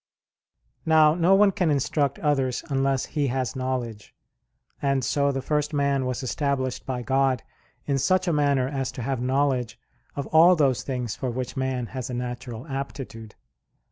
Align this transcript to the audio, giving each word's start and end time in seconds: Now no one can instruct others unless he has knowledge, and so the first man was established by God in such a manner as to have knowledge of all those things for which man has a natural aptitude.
Now 0.83 1.13
no 1.13 1.35
one 1.35 1.51
can 1.51 1.69
instruct 1.69 2.17
others 2.17 2.63
unless 2.71 3.05
he 3.05 3.27
has 3.27 3.55
knowledge, 3.55 4.15
and 4.81 5.05
so 5.05 5.31
the 5.31 5.43
first 5.43 5.75
man 5.75 6.07
was 6.07 6.23
established 6.23 6.87
by 6.87 7.03
God 7.03 7.43
in 7.85 7.99
such 7.99 8.27
a 8.27 8.33
manner 8.33 8.67
as 8.67 8.91
to 8.93 9.03
have 9.03 9.21
knowledge 9.21 9.77
of 10.15 10.25
all 10.33 10.55
those 10.55 10.81
things 10.81 11.15
for 11.15 11.29
which 11.29 11.55
man 11.55 11.85
has 11.85 12.09
a 12.09 12.15
natural 12.15 12.65
aptitude. 12.65 13.35